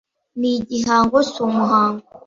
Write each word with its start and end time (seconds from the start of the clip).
ni 0.39 0.49
igihango 0.59 1.17
si 1.29 1.37
umuhango 1.47 2.05